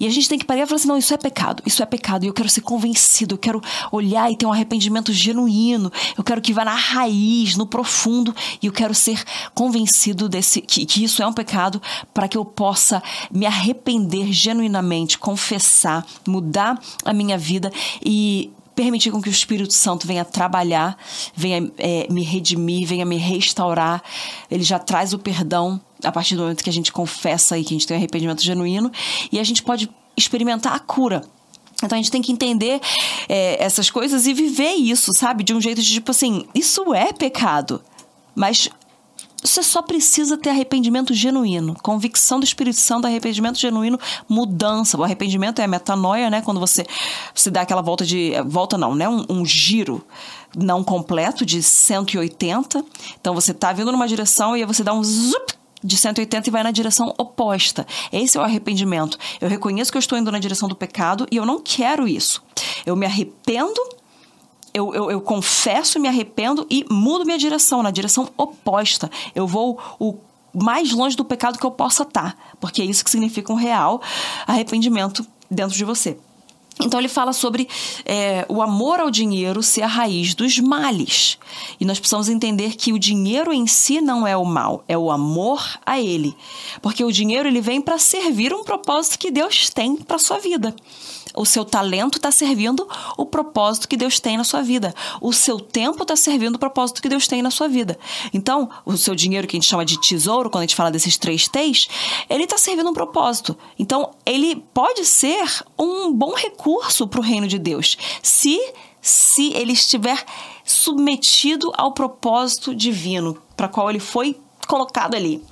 E 0.00 0.06
a 0.06 0.10
gente 0.10 0.28
tem 0.28 0.38
que 0.38 0.44
parar 0.44 0.62
e 0.62 0.66
falar 0.66 0.76
assim: 0.76 0.88
não, 0.88 0.96
isso 0.96 1.12
é 1.12 1.16
pecado, 1.16 1.62
isso 1.66 1.82
é 1.82 1.86
pecado. 1.86 2.24
E 2.24 2.28
eu 2.28 2.32
quero 2.32 2.48
ser 2.48 2.60
convencido, 2.60 3.34
eu 3.34 3.38
quero 3.38 3.60
olhar 3.90 4.30
e 4.30 4.36
ter 4.36 4.46
um 4.46 4.52
arrependimento 4.52 5.12
genuíno. 5.12 5.92
Eu 6.16 6.24
quero 6.24 6.40
que 6.40 6.52
vá 6.52 6.64
na 6.64 6.74
raiz, 6.74 7.56
no 7.56 7.66
profundo. 7.66 8.34
E 8.62 8.66
eu 8.66 8.72
quero 8.72 8.94
ser 8.94 9.22
convencido 9.54 10.28
desse 10.28 10.60
que, 10.60 10.84
que 10.86 11.04
isso 11.04 11.22
é 11.22 11.26
um 11.26 11.32
pecado 11.32 11.80
para 12.12 12.28
que 12.28 12.36
eu 12.36 12.44
possa 12.44 13.02
me 13.30 13.46
arrepender 13.46 14.32
genuinamente, 14.32 15.18
confessar, 15.18 16.06
mudar 16.26 16.80
a 17.04 17.12
minha 17.12 17.36
vida 17.36 17.72
e 18.04 18.50
permitir 18.78 19.10
com 19.10 19.20
que 19.20 19.28
o 19.28 19.32
Espírito 19.32 19.74
Santo 19.74 20.06
venha 20.06 20.24
trabalhar, 20.24 20.96
venha 21.34 21.68
é, 21.76 22.06
me 22.08 22.22
redimir, 22.22 22.86
venha 22.86 23.04
me 23.04 23.16
restaurar. 23.16 24.00
Ele 24.48 24.62
já 24.62 24.78
traz 24.78 25.12
o 25.12 25.18
perdão 25.18 25.80
a 26.04 26.12
partir 26.12 26.36
do 26.36 26.42
momento 26.42 26.62
que 26.62 26.70
a 26.70 26.72
gente 26.72 26.92
confessa 26.92 27.58
e 27.58 27.64
que 27.64 27.74
a 27.74 27.76
gente 27.76 27.88
tem 27.88 27.96
um 27.96 27.98
arrependimento 27.98 28.40
genuíno 28.40 28.92
e 29.32 29.40
a 29.40 29.42
gente 29.42 29.64
pode 29.64 29.90
experimentar 30.16 30.76
a 30.76 30.78
cura. 30.78 31.24
Então 31.82 31.98
a 31.98 32.00
gente 32.00 32.12
tem 32.12 32.22
que 32.22 32.30
entender 32.30 32.80
é, 33.28 33.60
essas 33.60 33.90
coisas 33.90 34.28
e 34.28 34.32
viver 34.32 34.74
isso, 34.74 35.12
sabe? 35.12 35.42
De 35.42 35.52
um 35.52 35.60
jeito 35.60 35.82
de 35.82 35.94
tipo 35.94 36.12
assim, 36.12 36.46
isso 36.54 36.94
é 36.94 37.12
pecado. 37.12 37.82
Mas 38.32 38.70
você 39.42 39.62
só 39.62 39.80
precisa 39.82 40.36
ter 40.36 40.50
arrependimento 40.50 41.14
genuíno, 41.14 41.76
convicção 41.82 42.40
do 42.40 42.44
Espírito 42.44 42.80
Santo, 42.80 43.06
arrependimento 43.06 43.58
genuíno, 43.58 43.98
mudança. 44.28 44.98
O 44.98 45.04
arrependimento 45.04 45.60
é 45.60 45.64
a 45.64 45.68
metanoia, 45.68 46.28
né? 46.28 46.42
Quando 46.42 46.58
você, 46.58 46.84
você 47.34 47.50
dá 47.50 47.60
aquela 47.60 47.82
volta 47.82 48.04
de. 48.04 48.32
Volta 48.46 48.76
não, 48.76 48.94
né? 48.94 49.08
Um, 49.08 49.24
um 49.28 49.46
giro 49.46 50.04
não 50.56 50.82
completo 50.82 51.46
de 51.46 51.62
180. 51.62 52.84
Então 53.20 53.34
você 53.34 53.54
tá 53.54 53.72
vindo 53.72 53.92
numa 53.92 54.08
direção 54.08 54.56
e 54.56 54.60
aí 54.60 54.66
você 54.66 54.82
dá 54.82 54.92
um 54.92 55.04
zup 55.04 55.54
de 55.82 55.96
180 55.96 56.48
e 56.48 56.52
vai 56.52 56.62
na 56.64 56.72
direção 56.72 57.14
oposta. 57.16 57.86
Esse 58.12 58.36
é 58.36 58.40
o 58.40 58.44
arrependimento. 58.44 59.16
Eu 59.40 59.48
reconheço 59.48 59.92
que 59.92 59.96
eu 59.96 60.00
estou 60.00 60.18
indo 60.18 60.32
na 60.32 60.40
direção 60.40 60.68
do 60.68 60.74
pecado 60.74 61.26
e 61.30 61.36
eu 61.36 61.46
não 61.46 61.60
quero 61.60 62.08
isso. 62.08 62.42
Eu 62.84 62.96
me 62.96 63.06
arrependo 63.06 63.80
eu, 64.78 64.94
eu, 64.94 65.10
eu, 65.10 65.20
confesso, 65.20 65.98
me 65.98 66.06
arrependo 66.06 66.64
e 66.70 66.84
mudo 66.88 67.24
minha 67.24 67.36
direção, 67.36 67.82
na 67.82 67.90
direção 67.90 68.28
oposta. 68.36 69.10
Eu 69.34 69.46
vou 69.46 69.78
o 69.98 70.16
mais 70.54 70.92
longe 70.92 71.16
do 71.16 71.24
pecado 71.24 71.58
que 71.58 71.66
eu 71.66 71.70
possa 71.70 72.04
estar, 72.04 72.36
porque 72.60 72.80
é 72.80 72.84
isso 72.84 73.04
que 73.04 73.10
significa 73.10 73.52
um 73.52 73.56
real 73.56 74.00
arrependimento 74.46 75.26
dentro 75.50 75.76
de 75.76 75.84
você. 75.84 76.16
Então 76.80 77.00
ele 77.00 77.08
fala 77.08 77.32
sobre 77.32 77.68
é, 78.04 78.46
o 78.48 78.62
amor 78.62 79.00
ao 79.00 79.10
dinheiro 79.10 79.64
ser 79.64 79.82
a 79.82 79.88
raiz 79.88 80.32
dos 80.32 80.60
males. 80.60 81.36
E 81.80 81.84
nós 81.84 81.98
precisamos 81.98 82.28
entender 82.28 82.76
que 82.76 82.92
o 82.92 82.98
dinheiro 83.00 83.52
em 83.52 83.66
si 83.66 84.00
não 84.00 84.24
é 84.24 84.36
o 84.36 84.44
mal, 84.44 84.84
é 84.86 84.96
o 84.96 85.10
amor 85.10 85.60
a 85.84 86.00
ele. 86.00 86.36
Porque 86.80 87.02
o 87.02 87.10
dinheiro 87.10 87.48
ele 87.48 87.60
vem 87.60 87.80
para 87.80 87.98
servir 87.98 88.54
um 88.54 88.62
propósito 88.62 89.18
que 89.18 89.28
Deus 89.28 89.70
tem 89.70 89.96
para 89.96 90.20
sua 90.20 90.38
vida. 90.38 90.72
O 91.34 91.44
seu 91.44 91.64
talento 91.64 92.18
está 92.18 92.30
servindo 92.30 92.88
o 93.16 93.26
propósito 93.26 93.88
que 93.88 93.96
Deus 93.96 94.18
tem 94.20 94.36
na 94.36 94.44
sua 94.44 94.62
vida. 94.62 94.94
O 95.20 95.32
seu 95.32 95.58
tempo 95.60 96.02
está 96.02 96.16
servindo 96.16 96.56
o 96.56 96.58
propósito 96.58 97.02
que 97.02 97.08
Deus 97.08 97.26
tem 97.26 97.42
na 97.42 97.50
sua 97.50 97.68
vida. 97.68 97.98
Então, 98.32 98.68
o 98.84 98.96
seu 98.96 99.14
dinheiro, 99.14 99.46
que 99.46 99.56
a 99.56 99.60
gente 99.60 99.68
chama 99.68 99.84
de 99.84 100.00
tesouro, 100.00 100.50
quando 100.50 100.62
a 100.62 100.66
gente 100.66 100.74
fala 100.74 100.90
desses 100.90 101.16
três 101.16 101.48
T's, 101.48 101.88
ele 102.28 102.44
está 102.44 102.58
servindo 102.58 102.90
um 102.90 102.94
propósito. 102.94 103.56
Então, 103.78 104.10
ele 104.24 104.56
pode 104.72 105.04
ser 105.04 105.64
um 105.78 106.12
bom 106.12 106.34
recurso 106.34 107.06
para 107.06 107.20
o 107.20 107.22
reino 107.22 107.46
de 107.46 107.58
Deus, 107.58 107.96
se, 108.22 108.58
se 109.00 109.52
ele 109.54 109.72
estiver 109.72 110.24
submetido 110.64 111.72
ao 111.76 111.92
propósito 111.92 112.74
divino 112.74 113.40
para 113.56 113.68
qual 113.68 113.90
ele 113.90 114.00
foi 114.00 114.38
colocado 114.66 115.14
ali. 115.14 115.42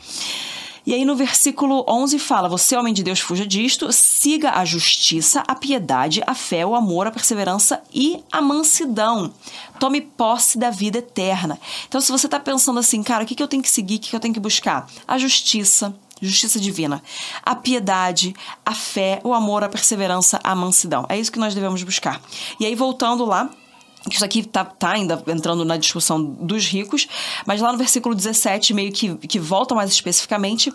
E 0.86 0.94
aí 0.94 1.04
no 1.04 1.16
versículo 1.16 1.84
11 1.88 2.16
fala: 2.20 2.48
Você, 2.48 2.76
homem 2.76 2.94
de 2.94 3.02
Deus, 3.02 3.18
fuja 3.18 3.44
disto, 3.44 3.92
siga 3.92 4.52
a 4.52 4.64
justiça, 4.64 5.42
a 5.48 5.54
piedade, 5.56 6.22
a 6.24 6.32
fé, 6.32 6.64
o 6.64 6.76
amor, 6.76 7.08
a 7.08 7.10
perseverança 7.10 7.82
e 7.92 8.22
a 8.30 8.40
mansidão. 8.40 9.34
Tome 9.80 10.00
posse 10.00 10.56
da 10.56 10.70
vida 10.70 10.98
eterna. 10.98 11.58
Então, 11.88 12.00
se 12.00 12.12
você 12.12 12.26
está 12.26 12.38
pensando 12.38 12.78
assim, 12.78 13.02
cara, 13.02 13.24
o 13.24 13.26
que, 13.26 13.34
que 13.34 13.42
eu 13.42 13.48
tenho 13.48 13.64
que 13.64 13.68
seguir, 13.68 13.96
o 13.96 13.98
que, 13.98 14.10
que 14.10 14.16
eu 14.16 14.20
tenho 14.20 14.32
que 14.32 14.38
buscar? 14.38 14.88
A 15.08 15.18
justiça, 15.18 15.92
justiça 16.22 16.60
divina, 16.60 17.02
a 17.42 17.56
piedade, 17.56 18.32
a 18.64 18.72
fé, 18.72 19.20
o 19.24 19.34
amor, 19.34 19.64
a 19.64 19.68
perseverança, 19.68 20.38
a 20.44 20.54
mansidão. 20.54 21.04
É 21.08 21.18
isso 21.18 21.32
que 21.32 21.38
nós 21.40 21.52
devemos 21.52 21.82
buscar. 21.82 22.22
E 22.60 22.64
aí, 22.64 22.76
voltando 22.76 23.24
lá 23.24 23.50
isso 24.10 24.24
aqui 24.24 24.42
tá, 24.42 24.64
tá, 24.64 24.90
ainda 24.90 25.22
entrando 25.26 25.64
na 25.64 25.76
discussão 25.76 26.22
dos 26.22 26.66
ricos, 26.66 27.08
mas 27.46 27.60
lá 27.60 27.72
no 27.72 27.78
versículo 27.78 28.14
17, 28.14 28.72
meio 28.74 28.92
que, 28.92 29.14
que 29.16 29.38
volta 29.38 29.74
mais 29.74 29.90
especificamente, 29.90 30.72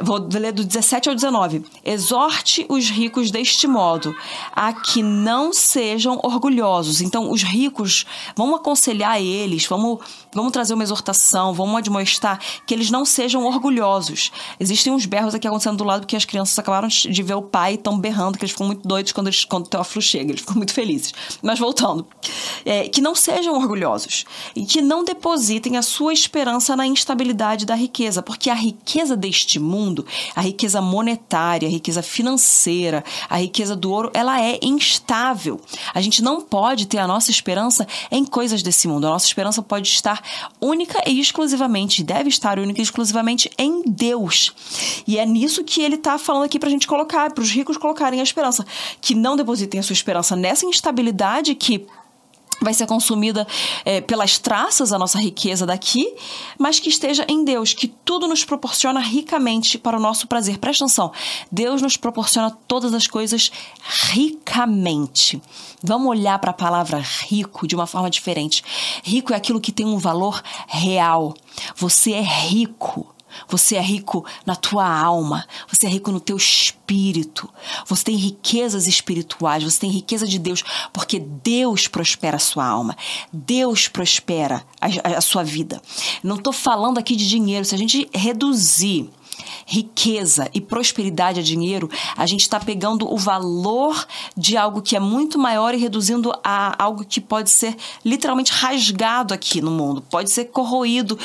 Vou 0.00 0.26
ler 0.32 0.52
do 0.52 0.64
17 0.64 1.10
ao 1.10 1.14
19. 1.14 1.64
Exorte 1.84 2.64
os 2.68 2.88
ricos 2.88 3.30
deste 3.30 3.66
modo, 3.66 4.14
a 4.50 4.72
que 4.72 5.02
não 5.02 5.52
sejam 5.52 6.18
orgulhosos. 6.22 7.02
Então, 7.02 7.30
os 7.30 7.42
ricos, 7.42 8.06
vamos 8.34 8.56
aconselhar 8.56 9.20
eles, 9.20 9.66
vamos, 9.66 9.98
vamos 10.34 10.50
trazer 10.50 10.72
uma 10.72 10.82
exortação, 10.82 11.52
vamos 11.52 11.76
admoestar 11.76 12.40
que 12.66 12.72
eles 12.72 12.90
não 12.90 13.04
sejam 13.04 13.44
orgulhosos. 13.44 14.32
Existem 14.58 14.92
uns 14.92 15.04
berros 15.04 15.34
aqui 15.34 15.46
acontecendo 15.46 15.76
do 15.76 15.84
lado 15.84 16.00
porque 16.00 16.16
as 16.16 16.24
crianças 16.24 16.58
acabaram 16.58 16.88
de 16.88 17.22
ver 17.22 17.34
o 17.34 17.42
pai 17.42 17.74
estão 17.74 17.98
berrando, 17.98 18.38
que 18.38 18.44
eles 18.44 18.52
ficam 18.52 18.66
muito 18.66 18.88
doidos 18.88 19.12
quando, 19.12 19.26
eles, 19.26 19.44
quando 19.44 19.66
o 19.66 19.68
Teófilo 19.68 20.00
chega, 20.00 20.30
eles 20.30 20.40
ficam 20.40 20.56
muito 20.56 20.72
felizes. 20.72 21.12
Mas 21.42 21.58
voltando, 21.58 22.06
é, 22.64 22.88
que 22.88 23.00
não 23.00 23.14
sejam 23.14 23.54
orgulhosos 23.54 24.24
e 24.54 24.64
que 24.64 24.80
não 24.80 25.04
depositem 25.04 25.76
a 25.76 25.82
sua 25.82 26.12
esperança 26.12 26.76
na 26.76 26.86
instabilidade 26.86 27.66
da 27.66 27.74
riqueza, 27.74 28.22
porque 28.22 28.50
a 28.50 28.54
riqueza 28.54 29.16
deste 29.16 29.58
mundo 29.58 30.06
a 30.34 30.40
riqueza 30.40 30.80
monetária, 30.80 31.68
a 31.68 31.70
riqueza 31.70 32.02
financeira, 32.02 33.04
a 33.28 33.38
riqueza 33.38 33.74
do 33.74 33.90
ouro, 33.90 34.10
ela 34.14 34.40
é 34.40 34.58
instável. 34.62 35.60
A 35.94 36.00
gente 36.00 36.22
não 36.22 36.40
pode 36.40 36.86
ter 36.86 36.98
a 36.98 37.06
nossa 37.06 37.30
esperança 37.30 37.86
em 38.10 38.24
coisas 38.24 38.62
desse 38.62 38.88
mundo. 38.88 39.06
A 39.06 39.10
nossa 39.10 39.26
esperança 39.26 39.62
pode 39.62 39.88
estar 39.88 40.22
única 40.60 41.02
e 41.06 41.20
exclusivamente, 41.20 42.02
deve 42.02 42.28
estar 42.28 42.58
única 42.58 42.80
e 42.80 42.82
exclusivamente 42.82 43.50
em 43.58 43.82
Deus. 43.86 44.52
E 45.06 45.18
é 45.18 45.26
nisso 45.26 45.64
que 45.64 45.82
ele 45.82 45.96
está 45.96 46.18
falando 46.18 46.44
aqui 46.44 46.58
para 46.58 46.68
a 46.68 46.72
gente 46.72 46.86
colocar, 46.86 47.32
para 47.32 47.42
os 47.42 47.50
ricos 47.50 47.76
colocarem 47.76 48.20
a 48.20 48.24
esperança. 48.24 48.64
Que 49.00 49.14
não 49.14 49.36
depositem 49.36 49.80
a 49.80 49.82
sua 49.82 49.94
esperança 49.94 50.36
nessa 50.36 50.66
instabilidade 50.66 51.54
que 51.54 51.86
vai 52.64 52.74
ser 52.74 52.86
consumida 52.86 53.46
é, 53.84 54.00
pelas 54.00 54.38
traças 54.38 54.92
a 54.92 54.98
nossa 54.98 55.18
riqueza 55.18 55.66
daqui, 55.66 56.14
mas 56.58 56.78
que 56.78 56.88
esteja 56.88 57.24
em 57.28 57.44
Deus, 57.44 57.72
que 57.72 57.88
tudo 57.88 58.26
nos 58.26 58.44
proporciona 58.44 59.00
ricamente 59.00 59.78
para 59.78 59.96
o 59.96 60.00
nosso 60.00 60.26
prazer. 60.26 60.58
Presta 60.58 60.84
atenção, 60.84 61.12
Deus 61.50 61.82
nos 61.82 61.96
proporciona 61.96 62.50
todas 62.66 62.94
as 62.94 63.06
coisas 63.06 63.50
ricamente. 64.10 65.40
Vamos 65.82 66.08
olhar 66.08 66.38
para 66.38 66.50
a 66.50 66.54
palavra 66.54 66.98
rico 66.98 67.66
de 67.66 67.74
uma 67.74 67.86
forma 67.86 68.08
diferente. 68.08 68.62
Rico 69.02 69.32
é 69.32 69.36
aquilo 69.36 69.60
que 69.60 69.72
tem 69.72 69.86
um 69.86 69.98
valor 69.98 70.42
real. 70.68 71.34
Você 71.76 72.12
é 72.12 72.22
rico. 72.22 73.12
Você 73.48 73.76
é 73.76 73.80
rico 73.80 74.24
na 74.44 74.56
tua 74.56 74.86
alma, 74.86 75.46
você 75.68 75.86
é 75.86 75.90
rico 75.90 76.10
no 76.10 76.20
teu 76.20 76.36
espírito. 76.36 77.48
Você 77.86 78.04
tem 78.04 78.16
riquezas 78.16 78.86
espirituais, 78.86 79.64
você 79.64 79.80
tem 79.80 79.90
riqueza 79.90 80.26
de 80.26 80.38
Deus, 80.38 80.62
porque 80.92 81.18
Deus 81.18 81.88
prospera 81.88 82.36
a 82.36 82.40
sua 82.40 82.66
alma. 82.66 82.96
Deus 83.32 83.88
prospera 83.88 84.64
a, 84.80 85.18
a 85.18 85.20
sua 85.20 85.42
vida. 85.42 85.80
Não 86.22 86.36
estou 86.36 86.52
falando 86.52 86.98
aqui 86.98 87.16
de 87.16 87.28
dinheiro, 87.28 87.64
se 87.64 87.74
a 87.74 87.78
gente 87.78 88.08
reduzir 88.14 89.10
riqueza 89.66 90.50
e 90.52 90.60
prosperidade 90.60 91.40
a 91.40 91.42
dinheiro, 91.42 91.90
a 92.16 92.26
gente 92.26 92.42
está 92.42 92.60
pegando 92.60 93.10
o 93.10 93.16
valor 93.16 94.06
de 94.36 94.56
algo 94.56 94.82
que 94.82 94.96
é 94.96 95.00
muito 95.00 95.38
maior 95.38 95.74
e 95.74 95.78
reduzindo 95.78 96.32
a 96.42 96.82
algo 96.82 97.04
que 97.04 97.20
pode 97.20 97.50
ser 97.50 97.76
literalmente 98.04 98.52
rasgado 98.52 99.32
aqui 99.32 99.60
no 99.60 99.70
mundo, 99.70 100.02
pode 100.02 100.30
ser 100.30 100.46
corroído 100.46 101.18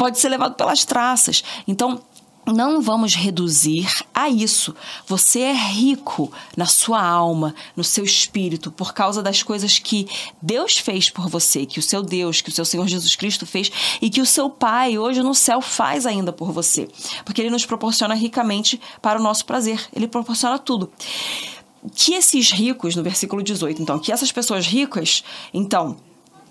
pode 0.00 0.18
ser 0.18 0.30
levado 0.30 0.54
pelas 0.54 0.82
traças. 0.82 1.44
Então, 1.68 2.00
não 2.46 2.80
vamos 2.80 3.14
reduzir 3.14 3.86
a 4.14 4.30
isso. 4.30 4.74
Você 5.06 5.40
é 5.40 5.52
rico 5.52 6.32
na 6.56 6.64
sua 6.64 7.02
alma, 7.02 7.54
no 7.76 7.84
seu 7.84 8.02
espírito, 8.02 8.72
por 8.72 8.94
causa 8.94 9.22
das 9.22 9.42
coisas 9.42 9.78
que 9.78 10.08
Deus 10.40 10.78
fez 10.78 11.10
por 11.10 11.28
você, 11.28 11.66
que 11.66 11.78
o 11.78 11.82
seu 11.82 12.02
Deus, 12.02 12.40
que 12.40 12.48
o 12.48 12.52
seu 12.52 12.64
Senhor 12.64 12.88
Jesus 12.88 13.14
Cristo 13.14 13.44
fez 13.44 13.70
e 14.00 14.08
que 14.08 14.22
o 14.22 14.26
seu 14.26 14.48
Pai 14.48 14.96
hoje 14.96 15.22
no 15.22 15.34
céu 15.34 15.60
faz 15.60 16.06
ainda 16.06 16.32
por 16.32 16.50
você. 16.50 16.88
Porque 17.22 17.42
Ele 17.42 17.50
nos 17.50 17.66
proporciona 17.66 18.14
ricamente 18.14 18.80
para 19.02 19.20
o 19.20 19.22
nosso 19.22 19.44
prazer. 19.44 19.86
Ele 19.94 20.08
proporciona 20.08 20.58
tudo. 20.58 20.90
Que 21.94 22.14
esses 22.14 22.50
ricos, 22.50 22.96
no 22.96 23.02
versículo 23.02 23.42
18, 23.42 23.82
então, 23.82 23.98
que 23.98 24.10
essas 24.10 24.32
pessoas 24.32 24.66
ricas, 24.66 25.22
então, 25.52 25.98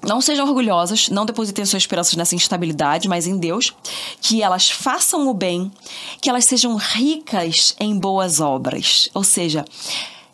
não 0.03 0.21
sejam 0.21 0.47
orgulhosas, 0.47 1.09
não 1.09 1.25
depositem 1.25 1.65
suas 1.65 1.83
esperanças 1.83 2.15
nessa 2.15 2.35
instabilidade, 2.35 3.07
mas 3.07 3.27
em 3.27 3.37
Deus. 3.37 3.73
Que 4.21 4.41
elas 4.41 4.69
façam 4.69 5.27
o 5.27 5.33
bem, 5.33 5.71
que 6.21 6.29
elas 6.29 6.45
sejam 6.45 6.75
ricas 6.75 7.75
em 7.79 7.97
boas 7.97 8.39
obras. 8.39 9.09
Ou 9.13 9.23
seja, 9.23 9.65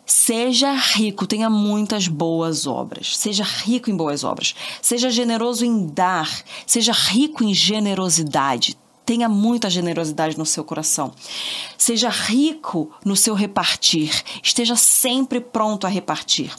Seja 0.08 0.72
rico, 0.72 1.26
tenha 1.26 1.50
muitas 1.50 2.06
boas 2.06 2.64
obras. 2.64 3.16
Seja 3.16 3.42
rico 3.42 3.90
em 3.90 3.96
boas 3.96 4.22
obras. 4.22 4.54
Seja 4.80 5.10
generoso 5.10 5.64
em 5.64 5.84
dar. 5.88 6.30
Seja 6.64 6.92
rico 6.92 7.42
em 7.42 7.52
generosidade. 7.52 8.78
Tenha 9.06 9.28
muita 9.28 9.70
generosidade 9.70 10.36
no 10.36 10.44
seu 10.44 10.64
coração. 10.64 11.12
Seja 11.78 12.08
rico 12.08 12.90
no 13.04 13.14
seu 13.14 13.34
repartir. 13.34 14.10
Esteja 14.42 14.74
sempre 14.74 15.40
pronto 15.40 15.86
a 15.86 15.88
repartir. 15.88 16.52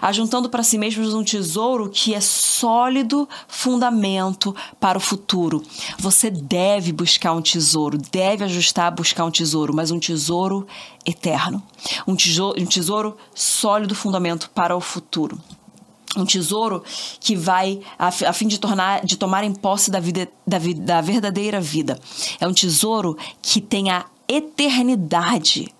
Ajuntando 0.00 0.48
para 0.48 0.62
si 0.62 0.78
mesmos 0.78 1.12
um 1.12 1.24
tesouro 1.24 1.90
que 1.90 2.14
é 2.14 2.20
sólido 2.20 3.28
fundamento 3.48 4.54
para 4.78 4.96
o 4.96 5.00
futuro. 5.00 5.60
Você 5.98 6.30
deve 6.30 6.92
buscar 6.92 7.32
um 7.32 7.42
tesouro, 7.42 7.98
deve 7.98 8.44
ajustar 8.44 8.86
a 8.86 8.92
buscar 8.92 9.24
um 9.24 9.30
tesouro, 9.32 9.74
mas 9.74 9.90
um 9.90 9.98
tesouro 9.98 10.68
eterno. 11.04 11.60
Um 12.06 12.14
tesouro, 12.14 12.62
um 12.62 12.66
tesouro 12.66 13.16
sólido 13.34 13.96
fundamento 13.96 14.48
para 14.50 14.76
o 14.76 14.80
futuro 14.80 15.36
um 16.20 16.24
tesouro 16.24 16.82
que 17.20 17.34
vai 17.36 17.80
a, 17.98 18.10
fim 18.10 18.46
de 18.46 18.58
tornar 18.58 19.04
de 19.04 19.16
tomarem 19.16 19.52
posse 19.52 19.90
da 19.90 20.00
vida 20.00 20.28
da, 20.46 20.58
da 20.58 21.00
verdadeira 21.00 21.60
vida. 21.60 21.98
É 22.40 22.46
um 22.46 22.52
tesouro 22.52 23.16
que 23.40 23.60
tem 23.60 23.90
a 23.90 24.04
eternidade 24.26 25.72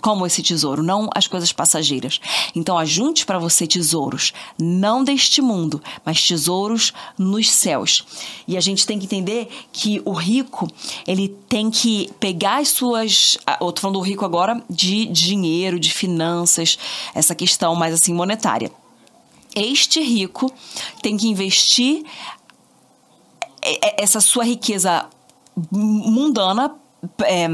como 0.00 0.26
esse 0.26 0.42
tesouro, 0.42 0.82
não 0.82 1.10
as 1.14 1.26
coisas 1.26 1.52
passageiras. 1.52 2.20
Então, 2.54 2.78
ajunte 2.78 3.26
para 3.26 3.38
você 3.38 3.66
tesouros, 3.66 4.32
não 4.58 5.02
deste 5.02 5.42
mundo, 5.42 5.82
mas 6.04 6.26
tesouros 6.26 6.92
nos 7.18 7.50
céus. 7.50 8.04
E 8.46 8.56
a 8.56 8.60
gente 8.60 8.86
tem 8.86 8.98
que 8.98 9.06
entender 9.06 9.48
que 9.72 10.00
o 10.04 10.12
rico, 10.12 10.68
ele 11.06 11.28
tem 11.48 11.70
que 11.70 12.10
pegar 12.20 12.58
as 12.58 12.68
suas. 12.68 13.36
Eu 13.60 13.74
falando 13.76 13.98
do 13.98 14.04
rico 14.04 14.24
agora 14.24 14.62
de 14.70 15.06
dinheiro, 15.06 15.80
de 15.80 15.92
finanças, 15.92 16.78
essa 17.14 17.34
questão 17.34 17.74
mais 17.74 17.94
assim 17.94 18.14
monetária 18.14 18.70
este 19.54 20.00
rico 20.00 20.52
tem 21.02 21.16
que 21.16 21.28
investir 21.28 22.04
essa 23.96 24.20
sua 24.20 24.44
riqueza 24.44 25.08
mundana, 25.70 26.74
é, 27.22 27.48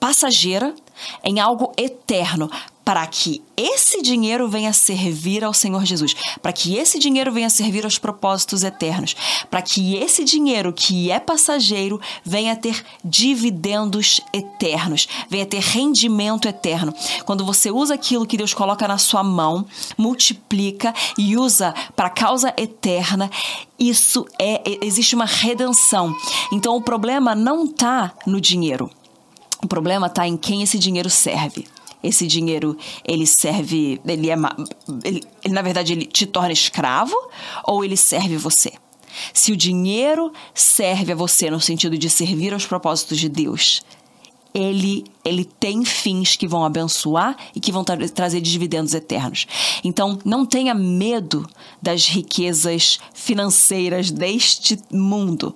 passageira, 0.00 0.74
em 1.22 1.38
algo 1.40 1.72
eterno, 1.76 2.50
para 2.86 3.04
que 3.04 3.42
esse 3.56 4.00
dinheiro 4.00 4.48
venha 4.48 4.72
servir 4.72 5.42
ao 5.42 5.52
Senhor 5.52 5.84
Jesus, 5.84 6.14
para 6.40 6.52
que 6.52 6.76
esse 6.76 7.00
dinheiro 7.00 7.32
venha 7.32 7.50
servir 7.50 7.84
aos 7.84 7.98
propósitos 7.98 8.62
eternos, 8.62 9.16
para 9.50 9.60
que 9.60 9.96
esse 9.96 10.22
dinheiro 10.22 10.72
que 10.72 11.10
é 11.10 11.18
passageiro 11.18 12.00
venha 12.24 12.54
ter 12.54 12.86
dividendos 13.04 14.20
eternos, 14.32 15.08
venha 15.28 15.44
ter 15.44 15.58
rendimento 15.58 16.46
eterno. 16.46 16.94
Quando 17.24 17.44
você 17.44 17.72
usa 17.72 17.94
aquilo 17.94 18.24
que 18.24 18.36
Deus 18.36 18.54
coloca 18.54 18.86
na 18.86 18.98
sua 18.98 19.24
mão, 19.24 19.66
multiplica 19.98 20.94
e 21.18 21.36
usa 21.36 21.74
para 21.96 22.08
causa 22.08 22.54
eterna, 22.56 23.28
isso 23.76 24.24
é 24.38 24.62
existe 24.80 25.16
uma 25.16 25.26
redenção. 25.26 26.14
Então 26.52 26.76
o 26.76 26.82
problema 26.82 27.34
não 27.34 27.64
está 27.64 28.12
no 28.24 28.40
dinheiro. 28.40 28.88
O 29.60 29.66
problema 29.66 30.06
está 30.06 30.24
em 30.28 30.36
quem 30.36 30.62
esse 30.62 30.78
dinheiro 30.78 31.10
serve 31.10 31.66
esse 32.06 32.26
dinheiro 32.26 32.76
ele 33.04 33.26
serve, 33.26 34.00
ele 34.06 34.30
é, 34.30 34.34
ele, 35.04 35.22
ele, 35.44 35.54
na 35.54 35.62
verdade 35.62 35.92
ele 35.92 36.06
te 36.06 36.26
torna 36.26 36.52
escravo 36.52 37.14
ou 37.64 37.84
ele 37.84 37.96
serve 37.96 38.36
você? 38.36 38.72
Se 39.32 39.52
o 39.52 39.56
dinheiro 39.56 40.32
serve 40.54 41.12
a 41.12 41.16
você 41.16 41.50
no 41.50 41.60
sentido 41.60 41.96
de 41.96 42.10
servir 42.10 42.52
aos 42.52 42.66
propósitos 42.66 43.18
de 43.18 43.28
Deus, 43.28 43.82
ele, 44.56 45.04
ele 45.22 45.44
tem 45.44 45.84
fins 45.84 46.34
que 46.34 46.48
vão 46.48 46.64
abençoar 46.64 47.36
e 47.54 47.60
que 47.60 47.70
vão 47.70 47.84
tra 47.84 47.96
trazer 48.08 48.40
dividendos 48.40 48.94
eternos. 48.94 49.46
Então, 49.84 50.18
não 50.24 50.46
tenha 50.46 50.74
medo 50.74 51.46
das 51.82 52.06
riquezas 52.06 52.98
financeiras 53.12 54.10
deste 54.10 54.78
mundo. 54.90 55.54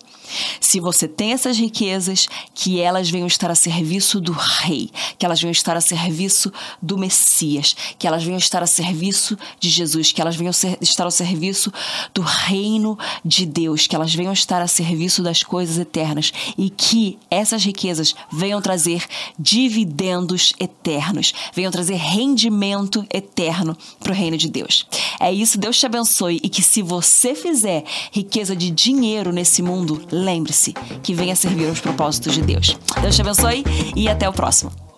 Se 0.61 0.79
você 0.79 1.09
tem 1.09 1.33
essas 1.33 1.59
riquezas, 1.59 2.29
que 2.55 2.79
elas 2.79 3.11
venham 3.11 3.27
estar 3.27 3.51
a 3.51 3.55
serviço 3.55 4.21
do 4.21 4.33
Rei, 4.33 4.91
que 5.19 5.25
elas 5.25 5.41
venham 5.41 5.51
estar 5.51 5.77
a 5.77 5.81
serviço 5.81 6.53
do 6.81 6.99
Messias, 6.99 7.75
que 7.99 8.07
elas 8.07 8.23
venham 8.23 8.39
estar 8.39 8.63
a 8.63 8.67
serviço 8.67 9.37
de 9.59 9.71
Jesus, 9.71 10.13
que 10.13 10.21
elas 10.21 10.37
venham 10.37 10.53
ser, 10.53 10.79
estar 10.81 11.05
ao 11.05 11.11
serviço 11.11 11.73
do 12.15 12.21
reino 12.21 12.99
de 13.25 13.47
Deus, 13.47 13.87
que 13.87 13.97
elas 13.97 14.15
venham 14.15 14.33
estar 14.33 14.61
a 14.61 14.69
serviço 14.69 15.23
das 15.23 15.43
coisas 15.43 15.79
eternas 15.79 16.33
e 16.57 16.71
que 16.71 17.19
essas 17.31 17.65
riquezas 17.65 18.15
venham 18.31 18.61
trazer 18.91 19.05
dividendos 19.39 20.53
eternos, 20.59 21.33
venham 21.55 21.71
trazer 21.71 21.95
rendimento 21.95 23.07
eterno 23.13 23.77
para 24.01 24.13
o 24.13 24.15
reino 24.15 24.37
de 24.37 24.49
Deus. 24.49 24.87
É 25.21 25.33
isso, 25.33 25.59
Deus 25.59 25.79
te 25.79 25.87
abençoe 25.87 26.41
e 26.43 26.49
que 26.49 26.63
se 26.63 26.83
você 26.83 27.35
fizer 27.35 27.85
riqueza 28.11 28.57
de 28.57 28.71
dinheiro 28.71 29.33
nesse 29.33 29.63
mundo, 29.63 30.03
lembre-se 30.11 30.73
que 31.03 31.15
venha 31.15 31.37
servir 31.37 31.69
aos 31.69 31.81
propósitos 31.81 32.35
de 32.35 32.43
Deus. 32.43 32.77
Deus 33.01 33.15
te 33.15 33.23
abençoe 33.23 33.65
e 33.95 34.09
até 34.09 34.29
o 34.29 34.33
próximo. 34.33 34.90